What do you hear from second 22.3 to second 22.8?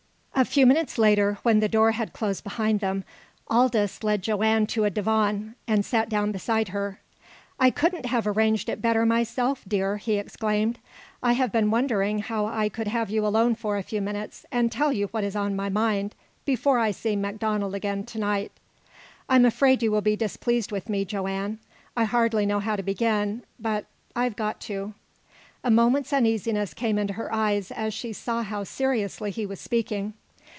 know how